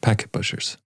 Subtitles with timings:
[0.00, 0.76] Packet Pushers.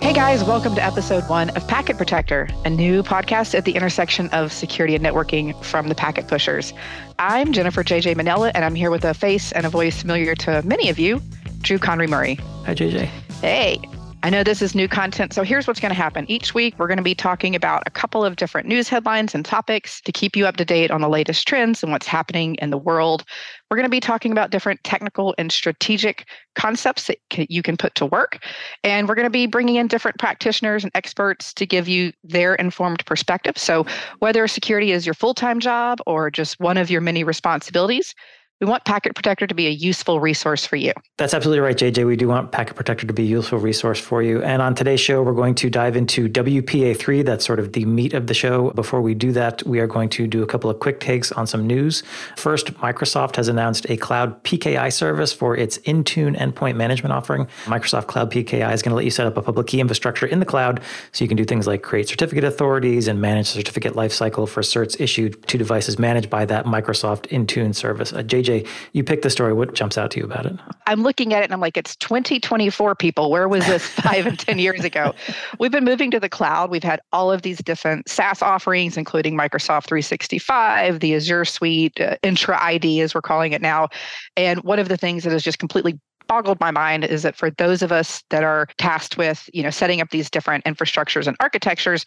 [0.00, 4.28] Hey guys, welcome to episode one of Packet Protector, a new podcast at the intersection
[4.28, 6.72] of security and networking from the Packet Pushers.
[7.18, 10.62] I'm Jennifer JJ Minella, and I'm here with a face and a voice familiar to
[10.62, 11.20] many of you,
[11.60, 12.36] Drew Conry Murray.
[12.64, 13.06] Hi, JJ.
[13.40, 13.80] Hey.
[14.26, 16.28] I know this is new content, so here's what's going to happen.
[16.28, 19.44] Each week, we're going to be talking about a couple of different news headlines and
[19.44, 22.70] topics to keep you up to date on the latest trends and what's happening in
[22.70, 23.24] the world.
[23.70, 26.26] We're going to be talking about different technical and strategic
[26.56, 28.44] concepts that you can put to work.
[28.82, 32.56] And we're going to be bringing in different practitioners and experts to give you their
[32.56, 33.56] informed perspective.
[33.56, 33.86] So,
[34.18, 38.12] whether security is your full time job or just one of your many responsibilities,
[38.60, 40.94] we want Packet Protector to be a useful resource for you.
[41.18, 42.06] That's absolutely right, JJ.
[42.06, 44.42] We do want Packet Protector to be a useful resource for you.
[44.42, 47.22] And on today's show, we're going to dive into WPA3.
[47.22, 48.70] That's sort of the meat of the show.
[48.70, 51.46] Before we do that, we are going to do a couple of quick takes on
[51.46, 52.02] some news.
[52.36, 57.46] First, Microsoft has announced a cloud PKI service for its Intune endpoint management offering.
[57.66, 60.40] Microsoft Cloud PKI is going to let you set up a public key infrastructure in
[60.40, 60.80] the cloud
[61.12, 64.62] so you can do things like create certificate authorities and manage the certificate lifecycle for
[64.62, 68.14] certs issued to devices managed by that Microsoft Intune service.
[68.14, 69.52] Uh, JJ JJ, you picked the story.
[69.52, 70.56] What jumps out to you about it?
[70.86, 73.30] I'm looking at it and I'm like, it's 2024, people.
[73.30, 75.14] Where was this five and 10 years ago?
[75.58, 76.70] We've been moving to the cloud.
[76.70, 82.16] We've had all of these different SaaS offerings, including Microsoft 365, the Azure Suite, uh,
[82.22, 83.88] Entra ID, as we're calling it now.
[84.36, 87.50] And one of the things that has just completely boggled my mind is that for
[87.50, 91.36] those of us that are tasked with you know setting up these different infrastructures and
[91.40, 92.04] architectures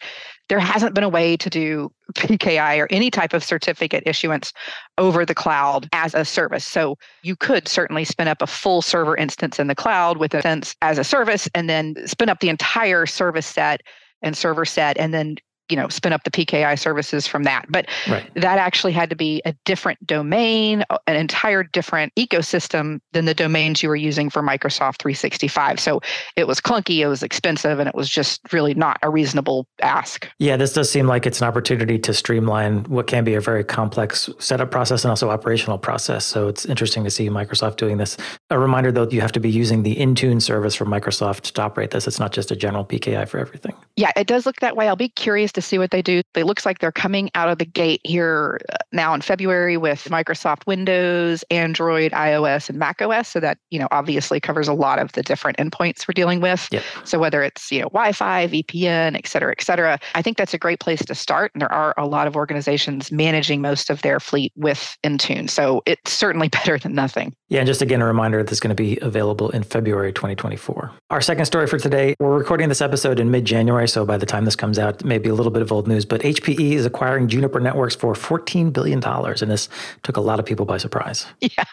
[0.48, 4.52] there hasn't been a way to do pki or any type of certificate issuance
[4.98, 6.66] over the cloud as a service.
[6.66, 10.42] So you could certainly spin up a full server instance in the cloud with a
[10.42, 13.80] sense as a service and then spin up the entire service set
[14.22, 15.36] and server set and then
[15.70, 17.66] you know spin up the PKI services from that.
[17.68, 18.28] But right.
[18.34, 23.82] that actually had to be a different domain, an entire different ecosystem than the domains
[23.82, 25.80] you were using for Microsoft 365.
[25.80, 26.00] So
[26.36, 30.28] it was clunky, it was expensive, and it was just really not a reasonable ask.
[30.38, 33.64] Yeah, this does seem like it's an opportunity to streamline what can be a very
[33.64, 36.24] complex setup process and also operational process.
[36.24, 38.16] So it's interesting to see Microsoft doing this.
[38.50, 41.90] A reminder though, you have to be using the Intune service from Microsoft to operate
[41.90, 42.06] this.
[42.06, 43.74] It's not just a general PKI for everything.
[43.96, 44.88] Yeah, it does look that way.
[44.88, 46.22] I'll be curious to to see what they do.
[46.34, 50.04] It looks like they're coming out of the gate here uh, now in February with
[50.04, 53.28] Microsoft Windows, Android, iOS, and Mac OS.
[53.28, 56.68] So that, you know, obviously covers a lot of the different endpoints we're dealing with.
[56.70, 56.82] Yep.
[57.04, 60.58] So whether it's, you know, Wi-Fi, VPN, et cetera, et cetera, I think that's a
[60.58, 61.52] great place to start.
[61.54, 65.48] And there are a lot of organizations managing most of their fleet with Intune.
[65.48, 67.34] So it's certainly better than nothing.
[67.48, 70.92] Yeah, and just again, a reminder this is going to be available in February 2024.
[71.10, 73.88] Our second story for today, we're recording this episode in mid January.
[73.88, 76.04] So by the time this comes out, maybe a little little bit of old news,
[76.04, 79.02] but HPE is acquiring Juniper Networks for $14 billion.
[79.04, 79.68] And this
[80.02, 81.26] took a lot of people by surprise.
[81.40, 81.64] Yeah.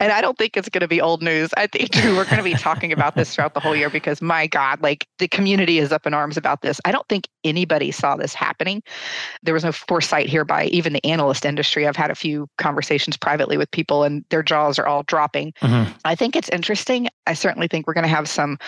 [0.00, 1.50] And I don't think it's going to be old news.
[1.56, 4.48] I think we're going to be talking about this throughout the whole year because my
[4.48, 6.80] God, like the community is up in arms about this.
[6.84, 8.82] I don't think anybody saw this happening.
[9.44, 11.86] There was no foresight here by even the analyst industry.
[11.86, 15.52] I've had a few conversations privately with people and their jaws are all dropping.
[15.62, 15.92] Mm-hmm.
[16.04, 17.08] I think it's interesting.
[17.28, 18.58] I certainly think we're going to have some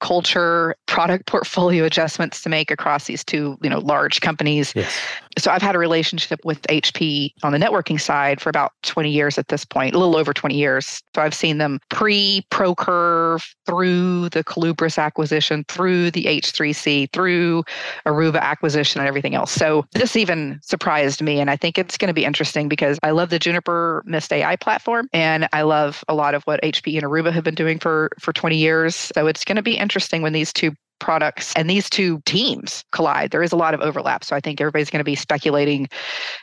[0.00, 4.96] culture product portfolio adjustments to make across these two you know large companies yes.
[5.38, 9.38] So i've had a relationship with hp on the networking side for about 20 years
[9.38, 11.02] at this point a little over 20 years.
[11.14, 17.64] So i've seen them pre procurve through the colubris acquisition through the h3c through
[18.06, 19.52] aruba acquisition and everything else.
[19.52, 23.10] So this even surprised me and i think it's going to be interesting because i
[23.10, 27.04] love the juniper mist ai platform and i love a lot of what hp and
[27.04, 28.94] aruba have been doing for for 20 years.
[28.94, 33.30] So it's going to be interesting when these two products and these two teams collide.
[33.30, 34.24] There is a lot of overlap.
[34.24, 35.88] So I think everybody's going to be speculating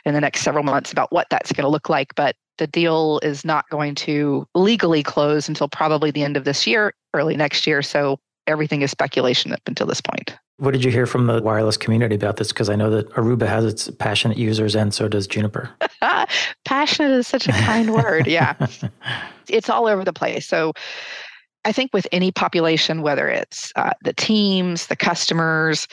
[0.04, 2.14] in the next several months about what that's going to look like.
[2.14, 6.66] But the deal is not going to legally close until probably the end of this
[6.66, 7.82] year, early next year.
[7.82, 10.36] So everything is speculation up until this point.
[10.58, 12.48] What did you hear from the wireless community about this?
[12.48, 15.70] Because I know that Aruba has its passionate users and so does Juniper.
[16.64, 18.26] passionate is such a kind word.
[18.26, 18.54] Yeah.
[19.48, 20.44] It's all over the place.
[20.44, 20.72] So
[21.66, 25.88] I think with any population, whether it's uh, the teams, the customers,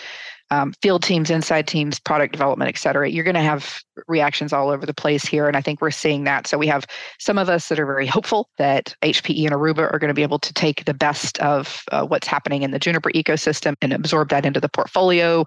[0.54, 4.70] um, field teams, inside teams, product development, et cetera, you're going to have reactions all
[4.70, 5.48] over the place here.
[5.48, 6.48] And I think we're seeing that.
[6.48, 6.86] So we have
[7.20, 10.24] some of us that are very hopeful that HPE and Aruba are going to be
[10.24, 14.30] able to take the best of uh, what's happening in the Juniper ecosystem and absorb
[14.30, 15.46] that into the portfolio.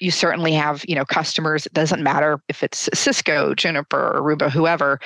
[0.00, 4.98] You certainly have, you know, customers, it doesn't matter if it's Cisco, Juniper, Aruba, whoever,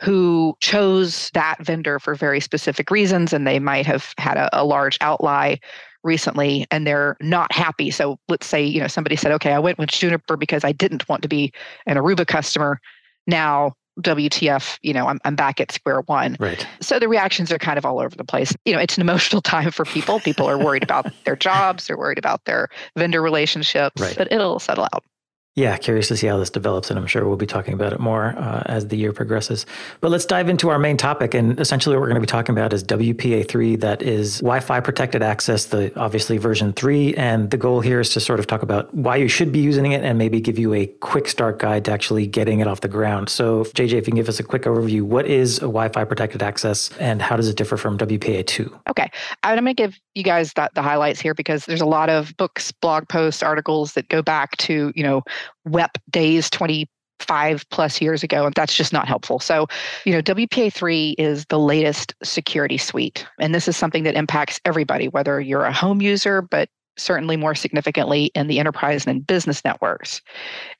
[0.00, 3.32] who chose that vendor for very specific reasons.
[3.32, 5.58] And they might have had a, a large outlie
[6.04, 7.90] recently and they're not happy.
[7.90, 11.08] So let's say, you know, somebody said, okay, I went with Juniper because I didn't
[11.08, 11.52] want to be
[11.86, 12.80] an Aruba customer.
[13.26, 16.36] Now WTF, you know, I'm, I'm back at square one.
[16.40, 16.66] Right.
[16.80, 18.54] So the reactions are kind of all over the place.
[18.64, 20.20] You know, it's an emotional time for people.
[20.20, 24.16] People are worried about their jobs, they're worried about their vendor relationships, right.
[24.16, 25.04] but it'll settle out.
[25.54, 28.00] Yeah, curious to see how this develops, and I'm sure we'll be talking about it
[28.00, 29.66] more uh, as the year progresses.
[30.00, 32.54] But let's dive into our main topic, and essentially what we're going to be talking
[32.54, 37.82] about is WPA3, that is Wi-Fi protected access, the obviously version three, and the goal
[37.82, 40.40] here is to sort of talk about why you should be using it and maybe
[40.40, 43.28] give you a quick start guide to actually getting it off the ground.
[43.28, 46.42] So, JJ, if you can give us a quick overview, what is a Wi-Fi protected
[46.42, 48.72] access, and how does it differ from WPA2?
[48.88, 49.10] Okay,
[49.42, 52.34] I'm going to give you guys the, the highlights here because there's a lot of
[52.38, 55.22] books, blog posts, articles that go back to you know
[55.64, 59.38] WEP days 25 plus years ago, and that's just not helpful.
[59.38, 59.66] So,
[60.04, 65.08] you know, WPA3 is the latest security suite, and this is something that impacts everybody,
[65.08, 70.20] whether you're a home user, but certainly more significantly in the enterprise and business networks.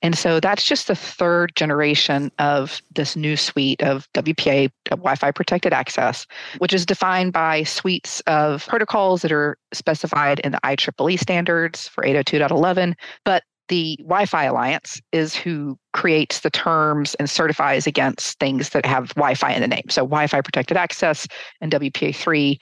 [0.02, 5.14] And so that's just the third generation of this new suite of WPA, uh, Wi
[5.14, 6.26] Fi protected access,
[6.58, 12.04] which is defined by suites of protocols that are specified in the IEEE standards for
[12.04, 12.94] 802.11,
[13.24, 18.86] but the Wi Fi Alliance is who creates the terms and certifies against things that
[18.86, 19.84] have Wi Fi in the name.
[19.88, 21.26] So, Wi Fi protected access
[21.60, 22.58] and WPA3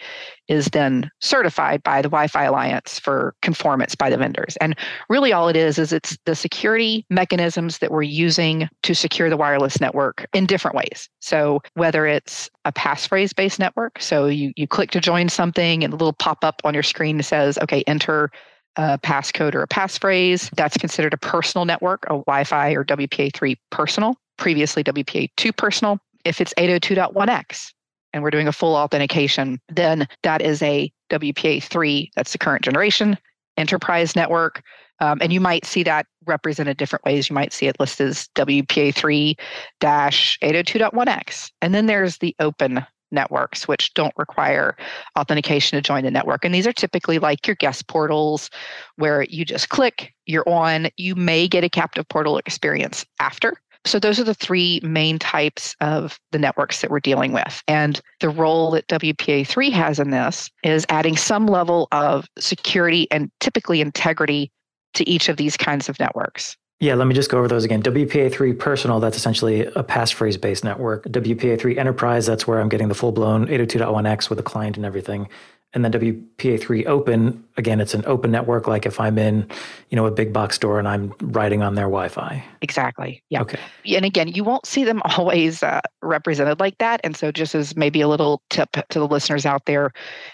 [0.49, 4.56] is then certified by the Wi Fi Alliance for conformance by the vendors.
[4.61, 4.76] And
[5.08, 9.37] really, all it is is it's the security mechanisms that we're using to secure the
[9.37, 11.08] wireless network in different ways.
[11.20, 15.93] So, whether it's a passphrase based network, so you, you click to join something and
[15.93, 18.31] a little pop up on your screen says, okay, enter
[18.76, 20.50] a passcode or a passphrase.
[20.56, 25.99] That's considered a personal network, a Wi Fi or WPA3 personal, previously WPA2 personal.
[26.25, 27.72] If it's 802.1x
[28.12, 33.17] and we're doing a full authentication, then that is a WPA3, that's the current generation
[33.56, 34.62] enterprise network.
[35.00, 37.31] Um, and you might see that represented different ways.
[37.31, 39.38] You might see it listed as WPA3
[39.82, 41.50] 802.1x.
[41.62, 44.77] And then there's the open networks, which don't require
[45.19, 46.45] authentication to join the network.
[46.45, 48.51] And these are typically like your guest portals
[48.97, 50.89] where you just click, you're on.
[50.97, 53.55] You may get a captive portal experience after.
[53.87, 57.62] So, those are the three main types of the networks that we're dealing with.
[57.67, 63.31] And the role that WPA3 has in this is adding some level of security and
[63.41, 64.53] typically integrity
[64.95, 66.56] to each of these kinds of networks.
[66.81, 67.82] Yeah, let me just go over those again.
[67.82, 71.05] WPA3 Personal, that's essentially a passphrase based network.
[71.05, 75.29] WPA3 Enterprise, that's where I'm getting the full blown 802.1x with a client and everything
[75.72, 78.67] and then WPA3 open, again, it's an open network.
[78.67, 79.49] Like if I'm in,
[79.90, 82.44] you know, a big box store and I'm riding on their Wi-Fi.
[82.61, 83.22] Exactly.
[83.28, 83.43] Yeah.
[83.43, 83.58] Okay.
[83.94, 87.00] And again, you won't see them always uh, represented like that.
[87.05, 89.93] And so, just as maybe a little tip to the listeners out there,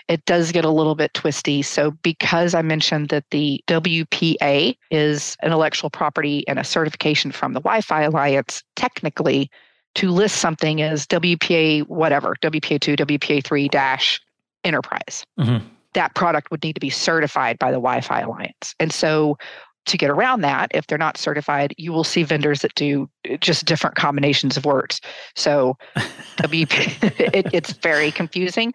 [0.08, 1.60] it does get a little bit twisty.
[1.60, 7.60] So, because I mentioned that the WPA is intellectual property and a certification from the
[7.60, 9.50] Wi-Fi Alliance, technically,
[9.96, 14.20] to list something as WPA whatever, WPA2, WPA3 dash
[14.66, 15.24] enterprise.
[15.38, 15.66] Mm-hmm.
[15.94, 18.74] That product would need to be certified by the Wi Fi Alliance.
[18.78, 19.38] And so
[19.86, 23.08] to get around that, if they're not certified, you will see vendors that do
[23.40, 25.00] just different combinations of words.
[25.36, 25.76] So
[26.38, 28.72] WP, it, it's very confusing.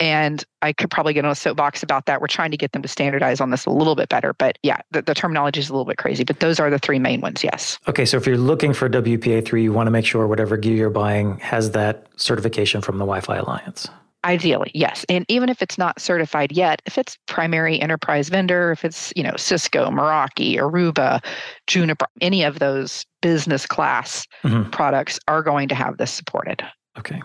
[0.00, 2.20] And I could probably get on a soapbox about that.
[2.20, 4.34] We're trying to get them to standardize on this a little bit better.
[4.34, 6.24] But yeah, the, the terminology is a little bit crazy.
[6.24, 7.78] But those are the three main ones, yes.
[7.86, 10.90] Okay, so if you're looking for WPA3, you want to make sure whatever gear you're
[10.90, 13.88] buying has that certification from the Wi Fi Alliance.
[14.24, 15.06] Ideally, yes.
[15.08, 19.22] And even if it's not certified yet, if it's primary enterprise vendor, if it's, you
[19.22, 21.24] know, Cisco, Meraki, Aruba,
[21.68, 24.70] Juniper, any of those business class mm-hmm.
[24.70, 26.64] products are going to have this supported.
[26.98, 27.22] Okay.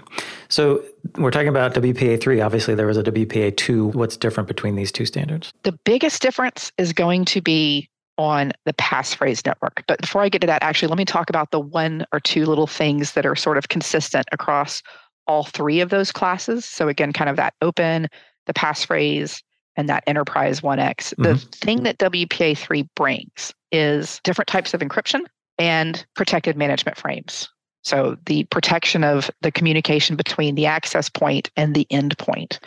[0.50, 0.84] So
[1.18, 2.46] we're talking about WPA3.
[2.46, 3.96] Obviously, there was a WPA2.
[3.96, 5.52] What's different between these two standards?
[5.64, 9.84] The biggest difference is going to be on the passphrase network.
[9.88, 12.46] But before I get to that, actually, let me talk about the one or two
[12.46, 14.84] little things that are sort of consistent across
[15.28, 16.66] all three of those classes.
[16.66, 18.08] So again, kind of that open,
[18.46, 19.42] the passphrase,
[19.76, 21.14] and that enterprise 1x.
[21.14, 21.24] Mm-hmm.
[21.24, 25.22] The thing that WPA3 brings is different types of encryption
[25.58, 27.50] and protected management frames.
[27.84, 32.60] So the protection of the communication between the access point and the endpoint,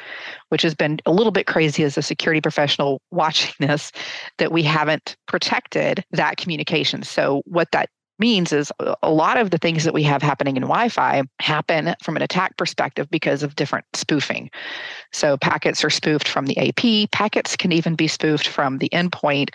[0.50, 3.92] which has been a little bit crazy as a security professional watching this,
[4.38, 7.02] that we haven't protected that communication.
[7.02, 10.62] So what that means is a lot of the things that we have happening in
[10.62, 14.50] Wi Fi happen from an attack perspective because of different spoofing.
[15.12, 19.50] So packets are spoofed from the AP, packets can even be spoofed from the endpoint.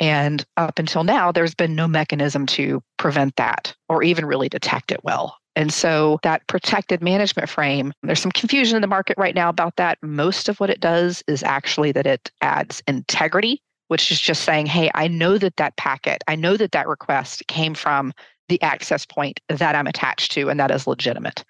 [0.00, 4.90] And up until now, there's been no mechanism to prevent that or even really detect
[4.90, 5.36] it well.
[5.56, 9.76] And so that protected management frame, there's some confusion in the market right now about
[9.76, 9.98] that.
[10.02, 14.66] Most of what it does is actually that it adds integrity which is just saying,
[14.66, 18.12] hey, I know that that packet, I know that that request came from
[18.48, 21.44] the access point that I'm attached to, and that is legitimate.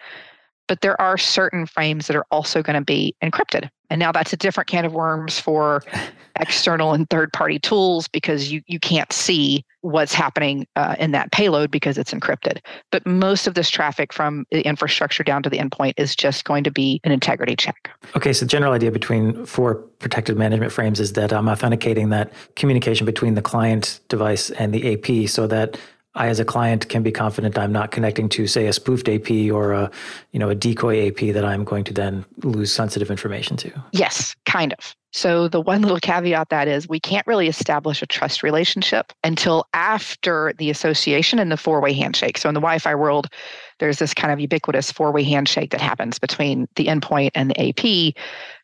[0.67, 3.69] But there are certain frames that are also going to be encrypted.
[3.91, 5.83] And now that's a different can of worms for
[6.41, 11.31] external and third party tools because you, you can't see what's happening uh, in that
[11.31, 12.59] payload because it's encrypted.
[12.91, 16.65] But most of this traffic from the infrastructure down to the endpoint is just going
[16.65, 17.91] to be an integrity check.
[18.17, 23.05] Okay, so general idea between four protected management frames is that I'm authenticating that communication
[23.05, 25.79] between the client device and the AP so that
[26.15, 29.31] I, as a client, can be confident I'm not connecting to, say, a spoofed AP
[29.53, 29.91] or a,
[30.33, 33.85] you know, a decoy AP that I'm going to then lose sensitive information to.
[33.93, 34.95] Yes, kind of.
[35.13, 39.65] So the one little caveat that is we can't really establish a trust relationship until
[39.73, 42.37] after the association and the four-way handshake.
[42.37, 43.29] So in the Wi-Fi world,
[43.79, 48.15] there's this kind of ubiquitous four-way handshake that happens between the endpoint and the AP.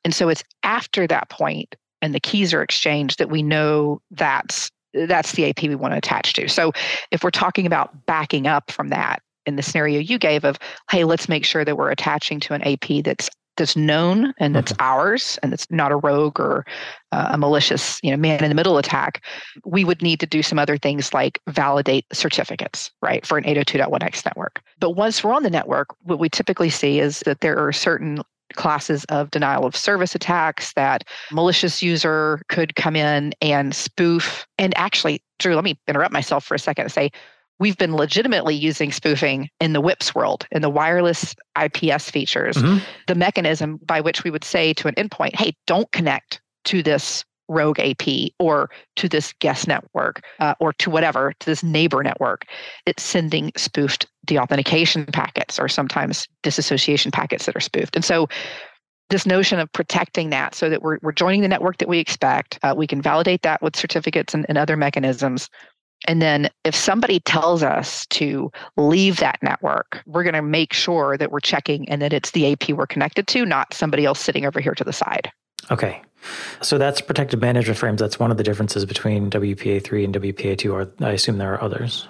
[0.04, 4.70] And so it's after that point and the keys are exchanged that we know that's
[4.94, 6.48] that's the AP we want to attach to.
[6.48, 6.72] So
[7.10, 10.58] if we're talking about backing up from that in the scenario you gave of,
[10.90, 14.72] hey, let's make sure that we're attaching to an AP that's that's known and that's
[14.72, 14.82] mm-hmm.
[14.82, 16.64] ours and it's not a rogue or
[17.12, 19.22] uh, a malicious you know man in the middle attack
[19.66, 24.24] we would need to do some other things like validate certificates right for an 802.1x
[24.24, 27.72] network but once we're on the network what we typically see is that there are
[27.72, 28.22] certain
[28.56, 34.46] classes of denial of service attacks that malicious user could come in and spoof.
[34.58, 37.10] And actually, Drew, let me interrupt myself for a second and say
[37.58, 42.78] we've been legitimately using spoofing in the WIPS world, in the wireless IPS features, mm-hmm.
[43.06, 47.24] the mechanism by which we would say to an endpoint, hey, don't connect to this
[47.50, 52.44] rogue AP or to this guest network uh, or to whatever, to this neighbor network.
[52.86, 57.96] It's sending spoofed deauthentication packets or sometimes disassociation packets that are spoofed.
[57.96, 58.28] And so
[59.10, 62.58] this notion of protecting that so that we're, we're joining the network that we expect,
[62.62, 65.50] uh, we can validate that with certificates and, and other mechanisms.
[66.08, 71.18] And then if somebody tells us to leave that network, we're going to make sure
[71.18, 74.46] that we're checking and that it's the AP we're connected to, not somebody else sitting
[74.46, 75.30] over here to the side.
[75.70, 76.02] Okay.
[76.60, 78.00] So that's protected management frames.
[78.00, 82.06] That's one of the differences between WPA3 and WPA2, or I assume there are others.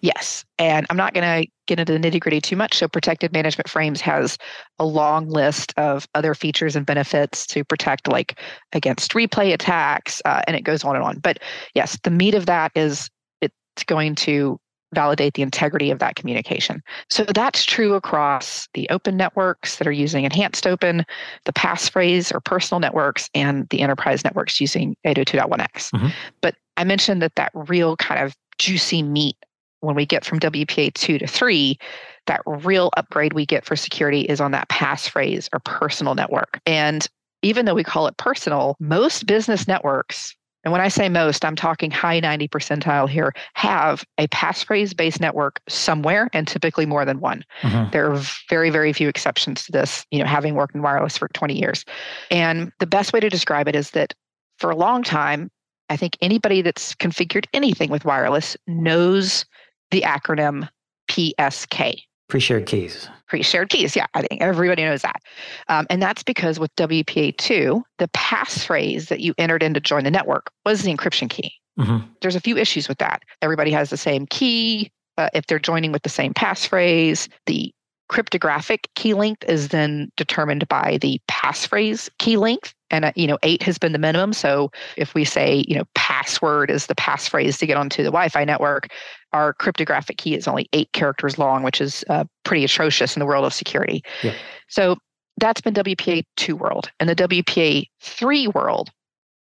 [0.00, 0.44] Yes.
[0.58, 2.76] And I'm not going to get into the nitty gritty too much.
[2.76, 4.36] So, protected management frames has
[4.78, 8.40] a long list of other features and benefits to protect, like
[8.72, 11.18] against replay attacks, uh, and it goes on and on.
[11.20, 11.38] But
[11.74, 13.08] yes, the meat of that is
[13.40, 14.58] it's going to
[14.94, 16.82] validate the integrity of that communication.
[17.10, 21.04] So that's true across the open networks that are using enhanced open,
[21.44, 25.90] the passphrase or personal networks, and the enterprise networks using 802.1x.
[25.90, 26.08] Mm-hmm.
[26.40, 29.36] But I mentioned that that real kind of juicy meat
[29.80, 31.78] when we get from WPA 2 to 3,
[32.26, 36.60] that real upgrade we get for security is on that passphrase or personal network.
[36.66, 37.06] And
[37.42, 40.34] even though we call it personal, most business networks
[40.68, 45.18] and when I say most, I'm talking high 90 percentile here, have a passphrase based
[45.18, 47.42] network somewhere and typically more than one.
[47.62, 47.90] Mm-hmm.
[47.90, 48.20] There are
[48.50, 51.86] very, very few exceptions to this, you know, having worked in wireless for 20 years.
[52.30, 54.12] And the best way to describe it is that
[54.58, 55.50] for a long time,
[55.88, 59.46] I think anybody that's configured anything with wireless knows
[59.90, 60.68] the acronym
[61.10, 62.02] PSK.
[62.28, 63.08] Pre-shared keys.
[63.28, 65.20] Pre-shared keys, yeah, I think everybody knows that,
[65.68, 70.10] um, and that's because with WPA2, the passphrase that you entered in to join the
[70.10, 71.52] network was the encryption key.
[71.78, 72.06] Mm-hmm.
[72.20, 73.22] There's a few issues with that.
[73.42, 74.90] Everybody has the same key.
[75.16, 77.72] Uh, if they're joining with the same passphrase, the
[78.08, 83.38] cryptographic key length is then determined by the passphrase key length and uh, you know
[83.42, 87.58] eight has been the minimum so if we say you know password is the passphrase
[87.58, 88.88] to get onto the wi-fi network
[89.32, 93.26] our cryptographic key is only eight characters long which is uh, pretty atrocious in the
[93.26, 94.34] world of security yeah.
[94.68, 94.96] so
[95.38, 98.90] that's been wpa 2 world and the wpa 3 world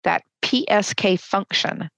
[0.03, 1.89] that psk function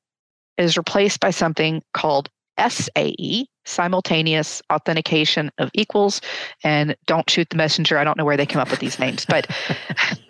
[0.58, 6.22] is replaced by something called SAE, simultaneous authentication of equals.
[6.64, 7.98] And don't shoot the messenger.
[7.98, 9.48] I don't know where they come up with these names, but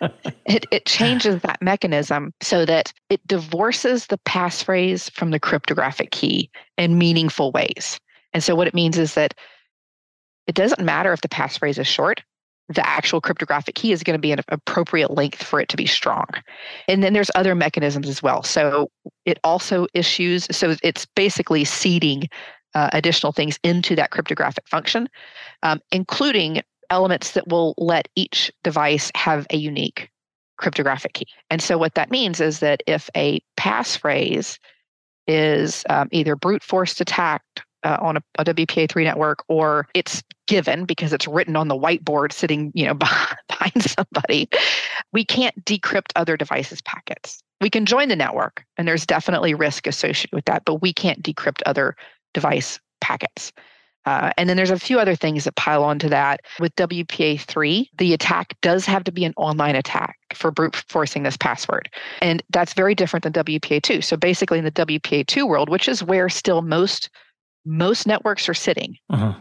[0.46, 6.50] it, it changes that mechanism so that it divorces the passphrase from the cryptographic key
[6.76, 7.98] in meaningful ways.
[8.32, 9.34] And so what it means is that
[10.46, 12.22] it doesn't matter if the passphrase is short
[12.68, 15.86] the actual cryptographic key is going to be an appropriate length for it to be
[15.86, 16.26] strong.
[16.86, 18.42] And then there's other mechanisms as well.
[18.42, 18.90] So
[19.24, 22.28] it also issues, so it's basically seeding
[22.74, 25.08] uh, additional things into that cryptographic function,
[25.62, 26.60] um, including
[26.90, 30.10] elements that will let each device have a unique
[30.58, 31.26] cryptographic key.
[31.50, 34.58] And so what that means is that if a passphrase
[35.26, 40.84] is um, either brute force attacked uh, on a, a WPA3 network or it's given
[40.84, 42.94] because it's written on the whiteboard sitting, you know,
[43.48, 44.48] behind somebody,
[45.12, 47.42] we can't decrypt other devices' packets.
[47.60, 51.22] We can join the network and there's definitely risk associated with that, but we can't
[51.22, 51.96] decrypt other
[52.34, 53.52] device packets.
[54.04, 56.40] Uh, and then there's a few other things that pile onto that.
[56.60, 61.36] With WPA3, the attack does have to be an online attack for brute forcing this
[61.36, 61.90] password.
[62.22, 64.02] And that's very different than WPA2.
[64.04, 67.10] So basically in the WPA2 world, which is where still most
[67.64, 68.96] most networks are sitting.
[69.10, 69.34] Uh-huh.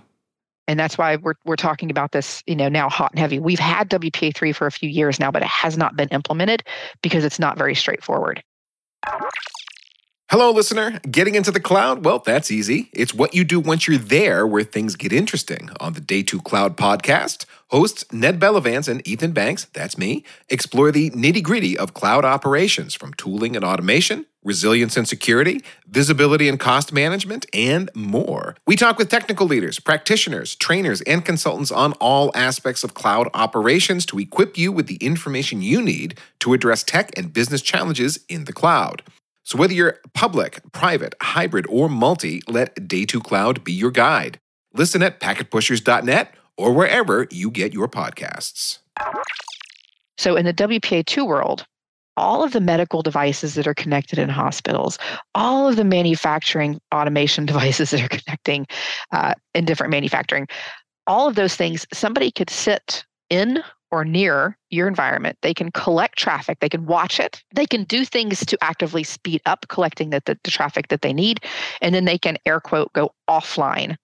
[0.69, 3.39] And that's why we're we're talking about this, you know, now hot and heavy.
[3.39, 6.63] We've had WPA3 for a few years now, but it has not been implemented
[7.01, 8.43] because it's not very straightforward.
[10.29, 10.99] Hello, listener.
[11.09, 12.03] Getting into the cloud?
[12.03, 12.89] Well, that's easy.
[12.91, 15.69] It's what you do once you're there where things get interesting.
[15.79, 20.91] On the Day 2 Cloud podcast, hosts Ned Bellavance and Ethan Banks, that's me, explore
[20.91, 26.59] the nitty gritty of cloud operations from tooling and automation, resilience and security, visibility and
[26.59, 28.57] cost management, and more.
[28.65, 34.05] We talk with technical leaders, practitioners, trainers, and consultants on all aspects of cloud operations
[34.07, 38.43] to equip you with the information you need to address tech and business challenges in
[38.43, 39.03] the cloud.
[39.47, 44.41] So whether you're public, private, hybrid, or multi, let Day 2 Cloud be your guide.
[44.73, 48.79] Listen at packetpushers.net or wherever you get your podcasts.
[50.17, 51.65] So in the WPA2 world,
[52.17, 54.97] all of the medical devices that are connected in hospitals,
[55.33, 58.67] all of the manufacturing automation devices that are connecting
[59.13, 60.45] uh, in different manufacturing,
[61.07, 65.37] all of those things, somebody could sit in or near your environment.
[65.41, 69.41] They can collect traffic, they can watch it, they can do things to actively speed
[69.45, 71.43] up collecting the, the, the, traffic that they need,
[71.81, 73.95] and then they can air quote go offline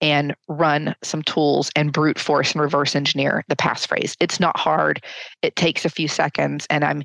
[0.00, 4.16] and run some tools and brute force and reverse engineer the passphrase.
[4.20, 5.02] It's not hard.
[5.42, 7.02] It takes a few seconds and I'm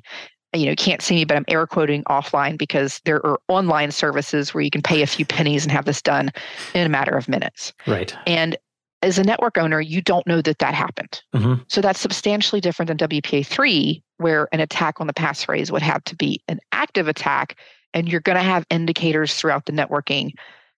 [0.54, 4.54] you know, can't see me, but I'm air quoting offline because there are online services
[4.54, 6.30] where you can pay a few pennies and have this done
[6.74, 7.72] in a matter of minutes.
[7.86, 8.14] Right.
[8.26, 8.56] And
[9.04, 11.22] as a network owner, you don't know that that happened.
[11.34, 11.62] Mm-hmm.
[11.68, 16.16] So that's substantially different than WPA3, where an attack on the passphrase would have to
[16.16, 17.58] be an active attack,
[17.92, 20.32] and you're going to have indicators throughout the networking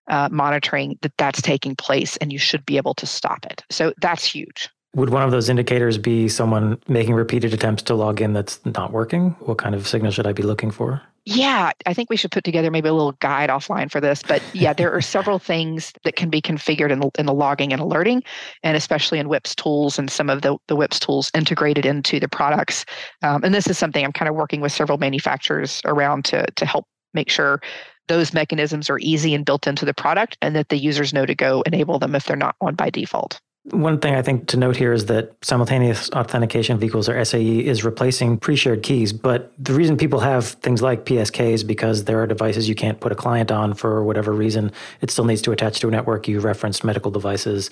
[0.09, 3.63] uh, monitoring that that's taking place, and you should be able to stop it.
[3.71, 4.69] So that's huge.
[4.95, 8.93] Would one of those indicators be someone making repeated attempts to log in that's not
[8.93, 9.31] working?
[9.41, 11.03] What kind of signal should I be looking for?
[11.29, 14.23] Yeah, I think we should put together maybe a little guide offline for this.
[14.23, 17.73] But yeah, there are several things that can be configured in the, in the logging
[17.73, 18.23] and alerting,
[18.63, 22.29] and especially in WIPS tools and some of the, the WIPS tools integrated into the
[22.29, 22.85] products.
[23.25, 26.65] Um, and this is something I'm kind of working with several manufacturers around to, to
[26.65, 27.61] help make sure
[28.07, 31.35] those mechanisms are easy and built into the product and that the users know to
[31.35, 33.41] go enable them if they're not on by default.
[33.71, 37.85] One thing I think to note here is that simultaneous authentication equals or SAE is
[37.85, 39.13] replacing pre-shared keys.
[39.13, 43.01] But the reason people have things like PSK is because there are devices you can't
[43.01, 44.71] put a client on for whatever reason.
[45.01, 46.29] It still needs to attach to a network.
[46.29, 47.71] You referenced medical devices,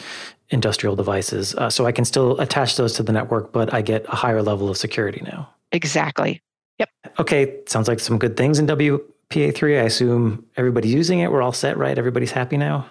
[0.50, 1.54] industrial devices.
[1.54, 4.42] Uh, so I can still attach those to the network, but I get a higher
[4.42, 5.48] level of security now.
[5.70, 6.42] Exactly.
[6.78, 6.88] Yep.
[7.20, 7.60] Okay.
[7.66, 9.80] Sounds like some good things in WPA3.
[9.80, 11.30] I assume everybody's using it.
[11.30, 11.96] We're all set, right?
[11.96, 12.86] Everybody's happy now?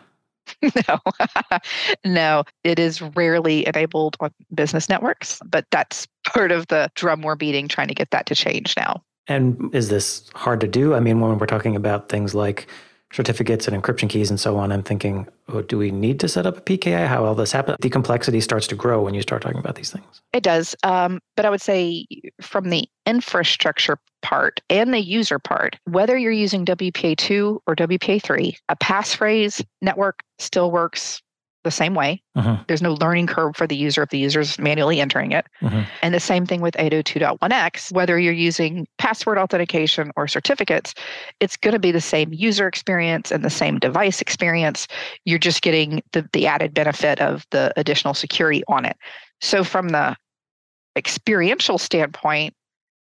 [0.88, 1.00] no,
[2.06, 7.36] no, it is rarely enabled on business networks, but that's part of the drum we're
[7.36, 9.04] beating trying to get that to change now.
[9.28, 10.94] And is this hard to do?
[10.96, 12.68] I mean, when we're talking about things like
[13.13, 16.45] certificates and encryption keys and so on, I'm thinking, oh, do we need to set
[16.45, 17.08] up a PKI?
[17.08, 17.76] How all this happen?
[17.80, 20.21] The complexity starts to grow when you start talking about these things.
[20.34, 20.76] It does.
[20.84, 22.06] Um, but I would say
[22.41, 28.76] from the infrastructure part and the user part, whether you're using WPA2 or WPA3, a
[28.78, 31.21] passphrase network still works
[31.63, 32.21] the same way.
[32.36, 32.58] Uh-huh.
[32.67, 35.45] There's no learning curve for the user if the user's manually entering it.
[35.62, 35.84] Uh-huh.
[36.02, 40.93] And the same thing with 802.1x, whether you're using password authentication or certificates,
[41.39, 44.88] it's going to be the same user experience and the same device experience.
[45.26, 48.97] You're just getting the, the added benefit of the additional security on it.
[49.41, 50.15] So, from the
[50.95, 52.54] experiential standpoint,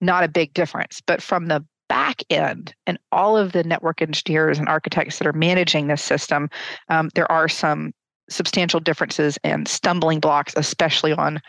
[0.00, 1.00] not a big difference.
[1.06, 5.32] But from the back end and all of the network engineers and architects that are
[5.32, 6.48] managing this system,
[6.88, 7.92] um, there are some
[8.30, 11.40] substantial differences and stumbling blocks, especially on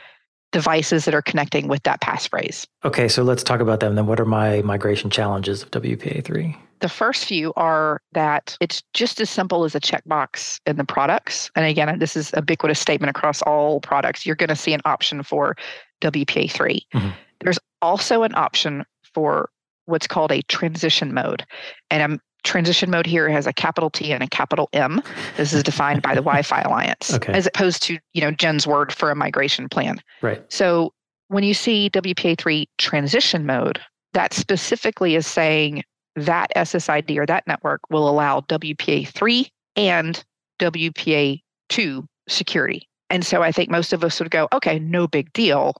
[0.52, 2.68] devices that are connecting with that passphrase.
[2.84, 3.96] Okay, so let's talk about them.
[3.96, 6.58] Then, what are my migration challenges of WPA3?
[6.82, 11.52] The first few are that it's just as simple as a checkbox in the products.
[11.56, 14.26] And again, this is a ubiquitous statement across all products.
[14.26, 15.56] You're going to see an option for
[16.02, 16.80] WPA3.
[16.94, 17.10] Mm-hmm.
[17.42, 19.50] There's also an option for
[19.86, 21.46] what's called a transition mode.
[21.92, 25.02] And I'm transition mode here has a capital T and a capital M.
[25.38, 27.34] This is defined by the Wi-Fi Alliance, okay.
[27.34, 30.02] as opposed to you know Jen's word for a migration plan.
[30.22, 30.44] Right.
[30.52, 30.94] So
[31.28, 33.80] when you see WPA3 transition mode,
[34.14, 35.84] that specifically is saying
[36.16, 40.24] that SSID or that network will allow WPA3 and
[40.60, 42.88] WPA2 security.
[43.10, 45.76] And so I think most of us would go, okay, no big deal.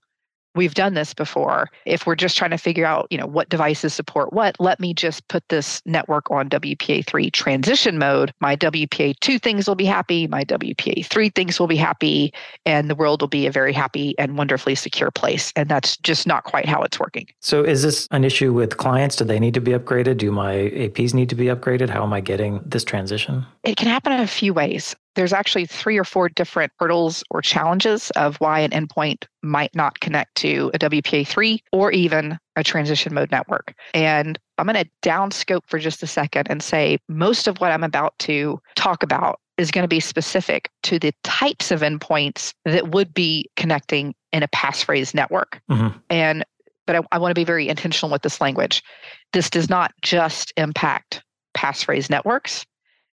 [0.56, 1.70] We've done this before.
[1.86, 4.94] If we're just trying to figure out, you know, what devices support what, let me
[4.94, 8.34] just put this network on WPA3 transition mode.
[8.40, 12.34] My WPA2 things will be happy, my WPA3 things will be happy,
[12.66, 15.54] and the world will be a very happy and wonderfully secure place.
[15.56, 17.28] And that's just not quite how it's working.
[17.40, 19.16] So is this an issue with clients?
[19.16, 20.18] Do they need to be upgraded?
[20.18, 21.90] Do my APs need to be upgraded?
[21.90, 23.46] How am I getting this transition?
[23.64, 27.42] It can happen in a few ways there's actually three or four different hurdles or
[27.42, 33.14] challenges of why an endpoint might not connect to a WPA3 or even a transition
[33.14, 33.74] mode network.
[33.94, 37.84] And I'm going to downscope for just a second and say most of what I'm
[37.84, 42.90] about to talk about is going to be specific to the types of endpoints that
[42.90, 45.62] would be connecting in a passphrase network.
[45.70, 45.98] Mm-hmm.
[46.10, 46.46] And
[46.88, 48.82] but I, I want to be very intentional with this language.
[49.34, 51.22] This does not just impact
[51.56, 52.66] passphrase networks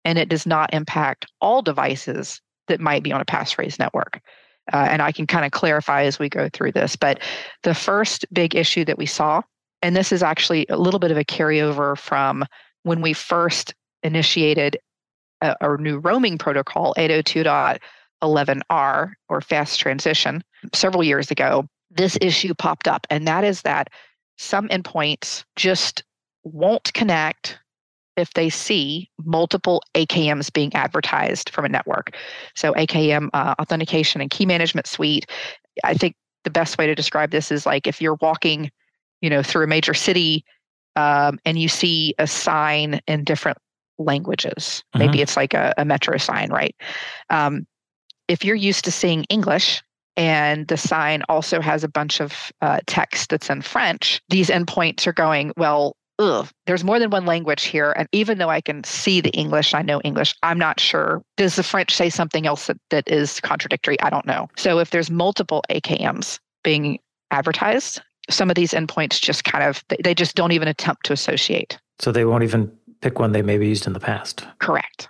[0.06, 4.22] and it does not impact all devices that might be on a passphrase network.
[4.72, 6.96] Uh, and I can kind of clarify as we go through this.
[6.96, 7.20] But
[7.64, 9.42] the first big issue that we saw,
[9.82, 12.46] and this is actually a little bit of a carryover from
[12.84, 14.78] when we first initiated
[15.42, 22.88] a, a new roaming protocol, 802.11r or fast transition, several years ago, this issue popped
[22.88, 23.06] up.
[23.10, 23.90] And that is that
[24.38, 26.04] some endpoints just
[26.44, 27.60] won't connect
[28.18, 32.16] if they see multiple AKMs being advertised from a network.
[32.56, 35.26] So, AKM uh, authentication and key management suite.
[35.84, 38.72] I think the best way to describe this is like if you're walking,
[39.22, 40.46] you know, through a major city
[40.96, 43.58] um, and you see a sign in different
[43.98, 44.84] languages.
[44.94, 45.00] Mm-hmm.
[45.00, 46.76] Maybe it's like a, a metro sign, right?
[47.30, 47.68] Um,
[48.28, 49.84] if you're used to seeing English
[50.18, 55.06] and the sign also has a bunch of uh, text that's in French, these endpoints
[55.06, 57.94] are going, well, ugh, there's more than one language here.
[57.98, 61.22] And even though I can see the English, I know English, I'm not sure.
[61.38, 64.00] Does the French say something else that, that is contradictory?
[64.02, 64.48] I don't know.
[64.58, 67.00] So if there's multiple AKMs being
[67.32, 71.78] advertised, some of these endpoints just kind of, they just don't even attempt to associate.
[72.00, 74.46] So they won't even pick one they maybe used in the past.
[74.60, 75.10] Correct.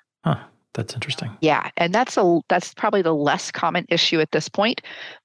[0.76, 1.36] That's interesting.
[1.40, 4.82] Yeah, and that's a that's probably the less common issue at this point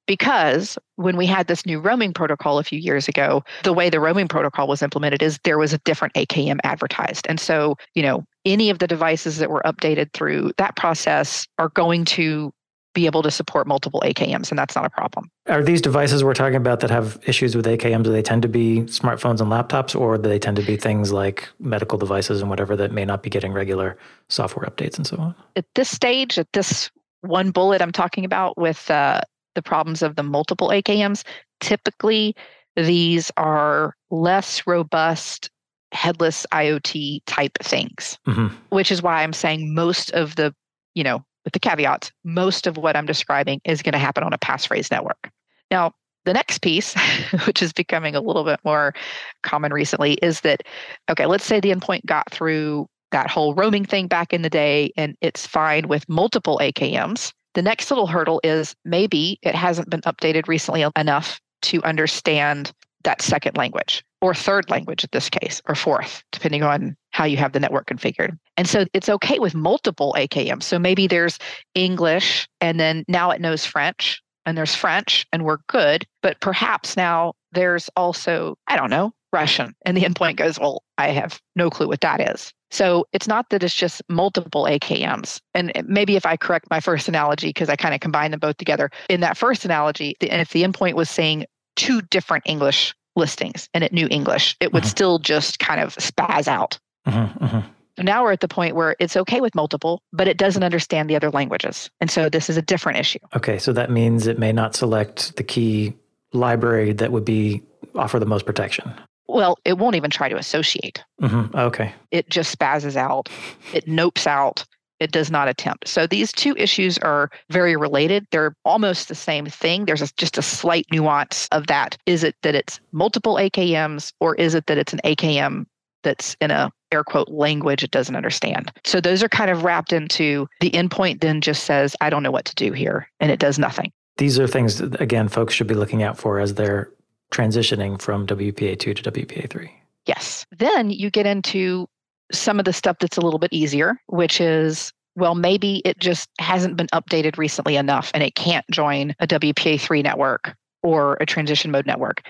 [0.06, 3.98] because when we had this new roaming protocol a few years ago, the way the
[3.98, 7.26] roaming protocol was implemented is there was a different AKM advertised.
[7.28, 11.70] And so, you know, any of the devices that were updated through that process are
[11.70, 12.52] going to
[12.92, 15.30] be able to support multiple AKMs, and that's not a problem.
[15.48, 18.04] Are these devices we're talking about that have issues with AKMs?
[18.04, 21.12] Do they tend to be smartphones and laptops, or do they tend to be things
[21.12, 23.96] like medical devices and whatever that may not be getting regular
[24.28, 25.34] software updates and so on?
[25.56, 26.90] At this stage, at this
[27.22, 29.20] one bullet I'm talking about with uh,
[29.54, 31.24] the problems of the multiple AKMs,
[31.60, 32.34] typically
[32.76, 35.50] these are less robust
[35.92, 38.54] headless IoT type things, mm-hmm.
[38.70, 40.54] which is why I'm saying most of the
[40.94, 44.32] you know with the caveats, most of what I'm describing is going to happen on
[44.32, 45.30] a passphrase network.
[45.70, 45.92] Now,
[46.24, 46.94] the next piece,
[47.46, 48.94] which is becoming a little bit more
[49.42, 50.62] common recently, is that,
[51.10, 54.92] okay, let's say the endpoint got through that whole roaming thing back in the day
[54.96, 57.32] and it's fine with multiple AKMs.
[57.54, 62.72] The next little hurdle is maybe it hasn't been updated recently enough to understand
[63.02, 67.36] that second language or third language in this case, or fourth, depending on how you
[67.36, 68.36] have the network configured.
[68.56, 70.64] And so it's okay with multiple AKMs.
[70.64, 71.38] So maybe there's
[71.74, 76.06] English and then now it knows French and there's French and we're good.
[76.22, 79.74] But perhaps now there's also, I don't know, Russian.
[79.84, 82.52] And the endpoint goes, well, I have no clue what that is.
[82.70, 85.40] So it's not that it's just multiple AKMs.
[85.54, 88.58] And maybe if I correct my first analogy, because I kind of combine them both
[88.58, 93.68] together, in that first analogy, and if the endpoint was saying two different English listings
[93.74, 94.90] and it knew English, it would mm-hmm.
[94.90, 96.78] still just kind of spaz out.
[97.06, 98.04] Mm-hmm, mm-hmm.
[98.04, 101.16] Now we're at the point where it's okay with multiple, but it doesn't understand the
[101.16, 101.90] other languages.
[102.00, 103.18] And so this is a different issue.
[103.36, 105.94] Okay, so that means it may not select the key
[106.32, 107.62] library that would be
[107.94, 108.92] offer the most protection.
[109.28, 111.04] Well, it won't even try to associate.
[111.22, 111.56] Mm-hmm.
[111.56, 111.92] Okay.
[112.10, 113.28] It just spazzes out.
[113.72, 114.64] It nopes out
[115.00, 115.88] it does not attempt.
[115.88, 118.26] So these two issues are very related.
[118.30, 119.86] They're almost the same thing.
[119.86, 121.96] There's a, just a slight nuance of that.
[122.06, 125.66] Is it that it's multiple AKMs or is it that it's an AKM
[126.02, 128.70] that's in a air quote language it doesn't understand?
[128.84, 132.30] So those are kind of wrapped into the endpoint then just says, I don't know
[132.30, 133.92] what to do here, and it does nothing.
[134.18, 136.92] These are things that, again, folks should be looking out for as they're
[137.32, 139.70] transitioning from WPA2 to WPA3.
[140.06, 140.44] Yes.
[140.50, 141.88] Then you get into
[142.32, 146.28] some of the stuff that's a little bit easier, which is well, maybe it just
[146.38, 151.70] hasn't been updated recently enough and it can't join a WPA3 network or a transition
[151.70, 152.22] mode network.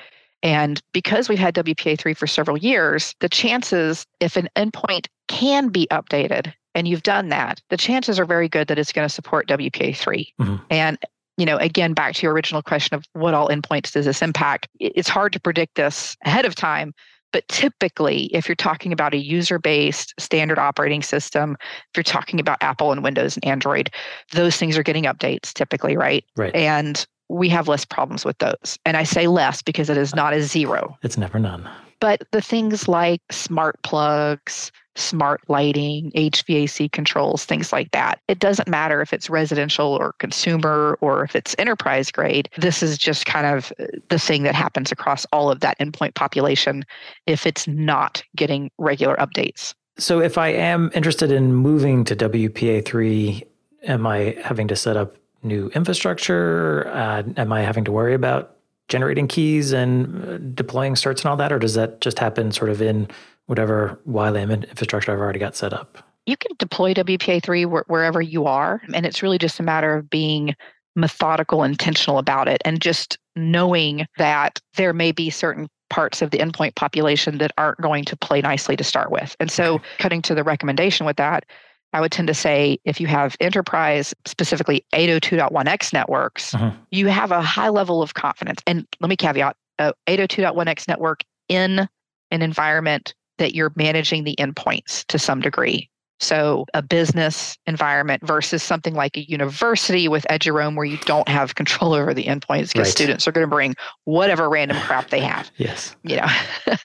[0.42, 5.86] And because we've had WPA3 for several years, the chances if an endpoint can be
[5.90, 9.46] updated and you've done that, the chances are very good that it's going to support
[9.48, 10.26] WPA3.
[10.40, 10.56] Mm-hmm.
[10.70, 10.98] And
[11.36, 14.68] you know, again, back to your original question of what all endpoints does this impact?
[14.78, 16.92] It's hard to predict this ahead of time.
[17.32, 22.40] But typically, if you're talking about a user based standard operating system, if you're talking
[22.40, 23.90] about Apple and Windows and Android,
[24.32, 26.24] those things are getting updates typically, right?
[26.36, 26.54] Right.
[26.54, 28.76] And we have less problems with those.
[28.84, 30.98] And I say less because it is uh, not a zero.
[31.02, 31.68] It's never none.
[32.00, 38.20] But the things like smart plugs, smart lighting, HVAC controls, things like that.
[38.28, 42.48] It doesn't matter if it's residential or consumer or if it's enterprise grade.
[42.56, 46.14] This is just kind of uh, the thing that happens across all of that endpoint
[46.14, 46.84] population
[47.26, 49.74] if it's not getting regular updates.
[49.98, 53.46] So if I am interested in moving to WPA3,
[53.84, 56.88] am I having to set up new infrastructure?
[56.88, 58.56] Uh, am I having to worry about
[58.90, 62.70] generating keys and uh, deploying certs and all that, or does that just happen sort
[62.70, 63.08] of in
[63.46, 66.04] whatever WLAN infrastructure I've already got set up?
[66.26, 70.54] You can deploy WPA3 wherever you are, and it's really just a matter of being
[70.94, 76.38] methodical, intentional about it, and just knowing that there may be certain parts of the
[76.38, 79.34] endpoint population that aren't going to play nicely to start with.
[79.40, 81.44] And so, cutting to the recommendation with that,
[81.92, 86.72] I would tend to say if you have enterprise, specifically 802.1x networks, uh-huh.
[86.90, 88.62] you have a high level of confidence.
[88.66, 91.88] And let me caveat uh, 802.1x network in
[92.30, 95.90] an environment that you're managing the endpoints to some degree.
[96.20, 101.54] So, a business environment versus something like a university with Eduroam where you don't have
[101.54, 102.86] control over the endpoints because right.
[102.86, 105.50] students are going to bring whatever random crap they have.
[105.56, 105.96] yes.
[106.02, 106.26] You know.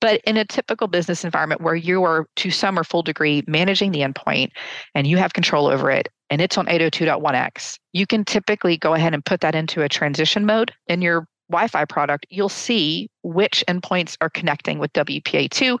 [0.00, 3.92] but in a typical business environment where you are to some or full degree managing
[3.92, 4.50] the endpoint
[4.94, 9.12] and you have control over it and it's on 802.1x, you can typically go ahead
[9.12, 12.26] and put that into a transition mode in your Wi-Fi product.
[12.30, 15.78] You'll see which endpoints are connecting with WPA2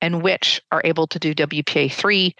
[0.00, 2.32] and which are able to do WPA3.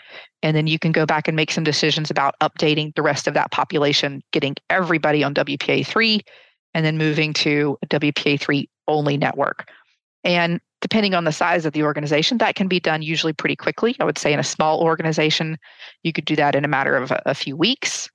[0.42, 3.34] And then you can go back and make some decisions about updating the rest of
[3.34, 6.20] that population, getting everybody on WPA3,
[6.74, 9.68] and then moving to a WPA3 only network.
[10.24, 13.96] And depending on the size of the organization, that can be done usually pretty quickly.
[14.00, 15.56] I would say in a small organization,
[16.02, 18.10] you could do that in a matter of a, a few weeks.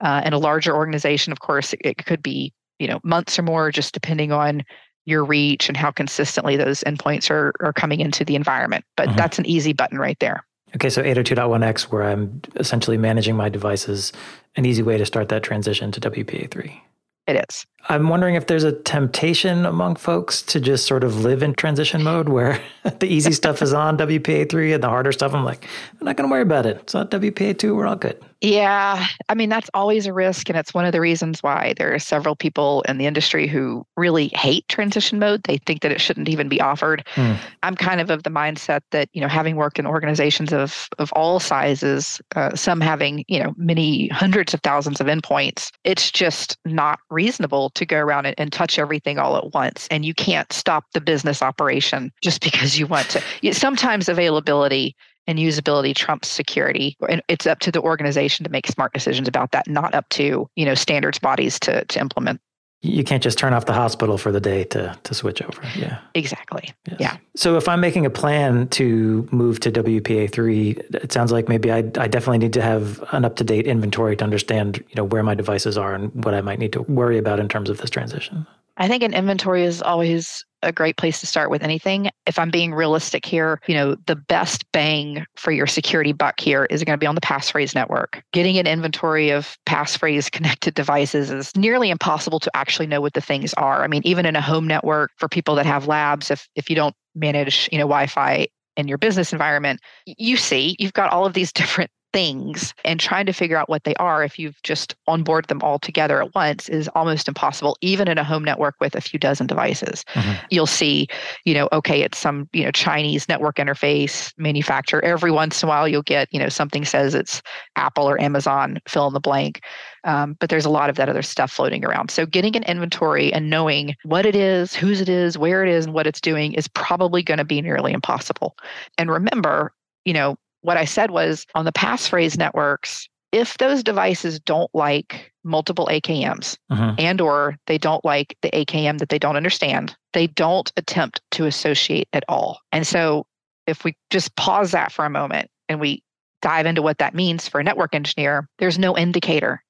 [0.00, 3.42] Uh, in a larger organization, of course, it, it could be you know months or
[3.42, 4.62] more, just depending on
[5.04, 8.84] your reach and how consistently those endpoints are, are coming into the environment.
[8.96, 9.16] But mm-hmm.
[9.16, 10.44] that's an easy button right there.
[10.74, 14.12] Okay, so 802.1x, where I'm essentially managing my devices,
[14.56, 16.80] an easy way to start that transition to WPA3.
[17.26, 17.66] It is.
[17.88, 22.02] I'm wondering if there's a temptation among folks to just sort of live in transition
[22.02, 22.60] mode where
[22.98, 25.66] the easy stuff is on WPA3 and the harder stuff, I'm like,
[26.00, 26.78] I'm not going to worry about it.
[26.78, 28.20] It's on WPA2, we're all good.
[28.42, 30.48] Yeah, I mean, that's always a risk.
[30.48, 33.86] And it's one of the reasons why there are several people in the industry who
[33.96, 35.44] really hate transition mode.
[35.44, 37.06] They think that it shouldn't even be offered.
[37.14, 37.38] Mm.
[37.62, 41.12] I'm kind of of the mindset that, you know, having worked in organizations of, of
[41.12, 46.58] all sizes, uh, some having, you know, many hundreds of thousands of endpoints, it's just
[46.64, 49.86] not reasonable to go around and, and touch everything all at once.
[49.88, 53.54] And you can't stop the business operation just because you want to.
[53.54, 56.96] Sometimes availability and usability trumps security.
[57.08, 60.48] And it's up to the organization to make smart decisions about that not up to
[60.56, 62.40] you know standards bodies to to implement.
[62.84, 65.62] You can't just turn off the hospital for the day to to switch over.
[65.76, 65.98] Yeah.
[66.14, 66.72] Exactly.
[66.88, 66.96] Yes.
[66.98, 67.16] yeah.
[67.36, 71.78] So if i'm making a plan to move to wpa3 it sounds like maybe I,
[71.78, 75.78] I definitely need to have an up-to-date inventory to understand you know where my devices
[75.78, 78.88] are and what i might need to worry about in terms of this transition I
[78.88, 82.08] think an inventory is always a great place to start with anything.
[82.26, 86.66] If I'm being realistic here, you know, the best bang for your security buck here
[86.70, 88.22] is going to be on the passphrase network.
[88.32, 93.20] Getting an inventory of passphrase connected devices is nearly impossible to actually know what the
[93.20, 93.82] things are.
[93.82, 96.76] I mean, even in a home network for people that have labs, if if you
[96.76, 101.34] don't manage, you know, Wi-Fi in your business environment, you see you've got all of
[101.34, 105.46] these different things and trying to figure out what they are if you've just onboard
[105.48, 109.00] them all together at once is almost impossible even in a home network with a
[109.00, 110.04] few dozen devices.
[110.14, 110.44] Mm-hmm.
[110.50, 111.08] you'll see
[111.44, 115.04] you know okay it's some you know chinese network interface manufacturer.
[115.04, 117.42] Every once in a while you'll get you know something says it's
[117.76, 119.60] apple or amazon fill in the blank.
[120.04, 122.10] Um, but there's a lot of that other stuff floating around.
[122.10, 125.86] So getting an inventory and knowing what it is whose it is where it is
[125.86, 128.56] and what it's doing is probably going to be nearly impossible.
[128.98, 129.72] And remember
[130.04, 135.32] you know what I said was on the passphrase networks, if those devices don't like
[135.44, 136.94] multiple AKMs uh-huh.
[136.98, 141.46] and or they don't like the AKM that they don't understand, they don't attempt to
[141.46, 142.58] associate at all.
[142.72, 143.26] And so
[143.66, 146.02] if we just pause that for a moment and we
[146.42, 149.62] dive into what that means for a network engineer, there's no indicator.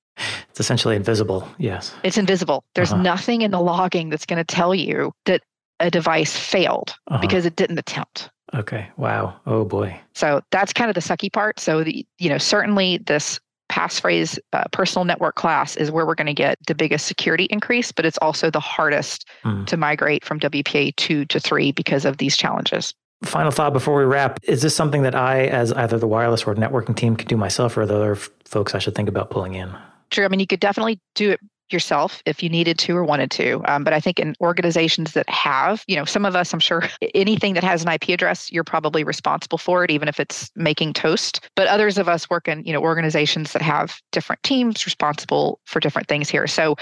[0.50, 1.48] It's essentially invisible.
[1.58, 1.94] Yes.
[2.02, 2.64] It's invisible.
[2.74, 3.02] There's uh-huh.
[3.02, 5.42] nothing in the logging that's going to tell you that
[5.80, 7.20] a device failed uh-huh.
[7.20, 8.30] because it didn't attempt.
[8.54, 8.88] Okay.
[8.96, 9.40] Wow.
[9.46, 9.98] Oh boy.
[10.14, 11.58] So that's kind of the sucky part.
[11.58, 16.26] So the you know certainly this passphrase uh, personal network class is where we're going
[16.26, 19.66] to get the biggest security increase, but it's also the hardest mm.
[19.66, 22.92] to migrate from WPA 2 to 3 because of these challenges.
[23.24, 26.54] Final thought before we wrap is this something that I, as either the wireless or
[26.54, 29.54] networking team, can do myself, or are there other folks I should think about pulling
[29.54, 29.74] in?
[30.10, 30.26] Sure.
[30.26, 31.40] I mean, you could definitely do it
[31.72, 33.62] yourself if you needed to or wanted to.
[33.66, 36.82] Um, but I think in organizations that have, you know, some of us, I'm sure
[37.14, 40.92] anything that has an IP address, you're probably responsible for it, even if it's making
[40.92, 41.48] toast.
[41.56, 45.80] But others of us work in, you know, organizations that have different teams responsible for
[45.80, 46.46] different things here.
[46.46, 46.76] So,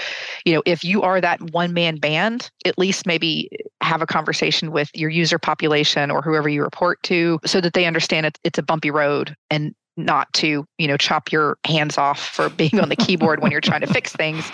[0.45, 3.49] you know, if you are that one man band, at least maybe
[3.81, 7.85] have a conversation with your user population or whoever you report to so that they
[7.85, 12.19] understand it, it's a bumpy road and not to you know chop your hands off
[12.19, 14.49] for being on the keyboard when you're trying to fix things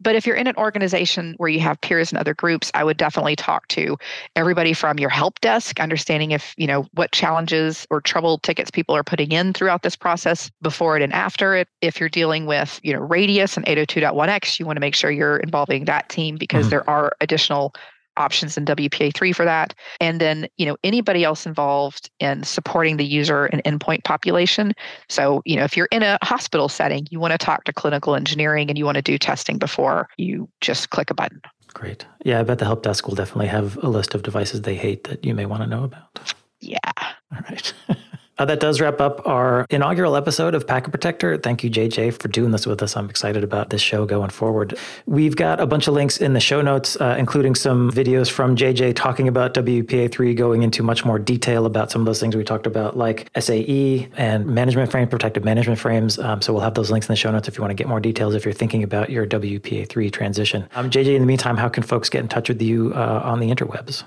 [0.00, 2.96] but if you're in an organization where you have peers and other groups i would
[2.96, 3.96] definitely talk to
[4.36, 8.94] everybody from your help desk understanding if you know what challenges or trouble tickets people
[8.94, 12.80] are putting in throughout this process before it and after it if you're dealing with
[12.82, 16.66] you know radius and 802.1x you want to make sure you're involving that team because
[16.66, 16.70] mm-hmm.
[16.70, 17.74] there are additional
[18.16, 19.74] options in WPA3 for that.
[20.00, 24.72] And then, you know, anybody else involved in supporting the user and endpoint population.
[25.08, 28.14] So, you know, if you're in a hospital setting, you want to talk to clinical
[28.14, 31.40] engineering and you want to do testing before you just click a button.
[31.74, 32.06] Great.
[32.24, 35.04] Yeah, I bet the help desk will definitely have a list of devices they hate
[35.04, 36.34] that you may want to know about.
[36.60, 36.78] Yeah.
[36.96, 37.72] All right.
[38.38, 41.38] Uh, that does wrap up our inaugural episode of Packet Protector.
[41.38, 42.96] Thank you, JJ, for doing this with us.
[42.96, 44.78] I'm excited about this show going forward.
[45.06, 48.54] We've got a bunch of links in the show notes, uh, including some videos from
[48.54, 52.44] JJ talking about WPA3, going into much more detail about some of those things we
[52.44, 56.18] talked about, like SAE and management frame, protective management frames.
[56.18, 57.88] Um, so we'll have those links in the show notes if you want to get
[57.88, 60.68] more details if you're thinking about your WPA3 transition.
[60.74, 63.40] Um, JJ, in the meantime, how can folks get in touch with you uh, on
[63.40, 64.04] the interwebs?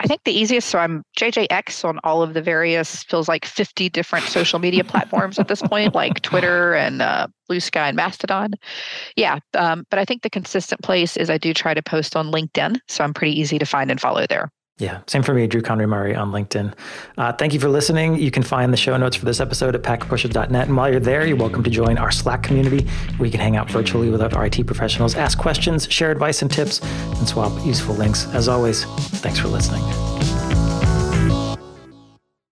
[0.00, 3.88] I think the easiest, so I'm JJX on all of the various, feels like 50
[3.88, 8.52] different social media platforms at this point, like Twitter and uh, Blue Sky and Mastodon.
[9.16, 12.30] Yeah, um, but I think the consistent place is I do try to post on
[12.30, 12.78] LinkedIn.
[12.86, 14.52] So I'm pretty easy to find and follow there.
[14.78, 16.72] Yeah, same for me, Drew Conry Murray on LinkedIn.
[17.16, 18.16] Uh, thank you for listening.
[18.16, 20.68] You can find the show notes for this episode at packetpushers.net.
[20.68, 22.86] And while you're there, you're welcome to join our Slack community
[23.16, 26.50] where you can hang out virtually with other IT professionals, ask questions, share advice and
[26.50, 28.32] tips, and swap useful links.
[28.34, 28.84] As always,
[29.20, 29.82] thanks for listening.